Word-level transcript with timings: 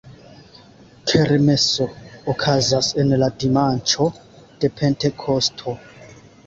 Kermeso 1.11 1.87
okazas 2.33 2.91
en 3.05 3.15
la 3.25 3.31
dimanĉo 3.45 4.11
de 4.63 4.75
Pentekosto. 4.81 5.81